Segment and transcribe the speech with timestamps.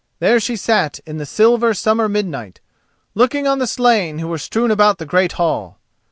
[0.17, 2.59] There she sat in the silver summer midnight,
[3.13, 5.77] looking on the slain who were strewn about the great hall.